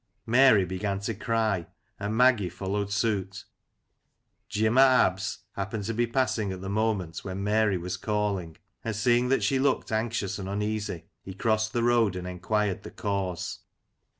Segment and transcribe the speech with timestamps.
[0.25, 1.67] Mary began to cry,
[1.99, 3.45] and Maggie followed suit.
[4.49, 8.95] Jim o' Abb's happened to be passing at the moment when Mary was calling, and
[8.95, 13.59] seeing that she looked anxious and uneasy, he crossed the road, and enquired the cause.